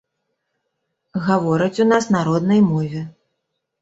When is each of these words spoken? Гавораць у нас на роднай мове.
Гавораць 1.27 1.81
у 1.85 1.89
нас 1.93 2.05
на 2.17 2.25
роднай 2.31 2.61
мове. 2.71 3.07